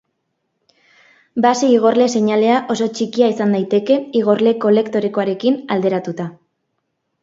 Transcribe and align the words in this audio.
Base-igorle 1.47 2.07
seinalea 2.15 2.57
oso 2.77 2.89
txikia 2.97 3.31
izan 3.37 3.55
daiteke 3.59 4.01
igorle-kolektorekoarekin 4.25 5.65
alderatuta. 5.81 6.33